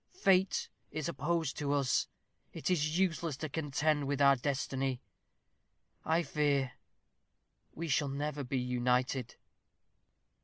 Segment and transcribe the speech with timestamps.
[0.15, 2.07] Fate is opposed to us.
[2.53, 4.99] It is useless to contend with our destiny.
[6.03, 6.71] I fear
[7.75, 9.35] we shall never be united."